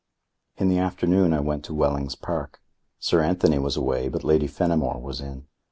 In 0.57 0.67
the 0.67 0.79
afternoon 0.79 1.31
I 1.31 1.41
went 1.41 1.63
to 1.65 1.75
Wellings 1.75 2.15
Park. 2.15 2.59
Sir 2.97 3.21
Anthony 3.21 3.59
was 3.59 3.77
away, 3.77 4.09
but 4.09 4.23
Lady 4.23 4.47
Fenimore 4.47 4.99
was 4.99 5.21
in. 5.21 5.45